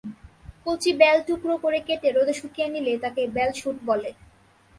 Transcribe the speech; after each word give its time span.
কচি 0.65 0.91
বেল 1.01 1.17
টুকরা 1.27 1.55
করে 1.63 1.79
কেটে 1.87 2.09
রোদে 2.11 2.33
শুকিয়ে 2.33 2.67
নিলে 2.73 2.93
তাকে 3.03 3.21
বেল 3.35 3.51
শুট 3.59 3.77
বলে। 3.89 4.09